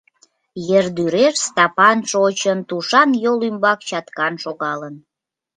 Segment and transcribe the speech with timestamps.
[0.77, 4.95] Ердӱреш Стапан шочын, тушан йол ӱмбак чаткан шогалын.